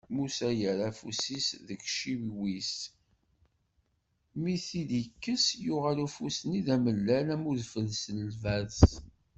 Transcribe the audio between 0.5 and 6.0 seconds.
yerra afus-is deg iciwi-s, mi t-id-ikkes, yuɣal